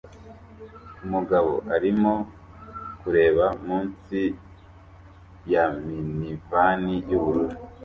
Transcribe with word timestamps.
Umugabo 1.05 1.51
arimo 1.75 2.13
kureba 3.01 3.45
munsi 3.65 4.19
ya 5.51 5.65
minivani 5.85 6.93
yubururu 7.09 7.55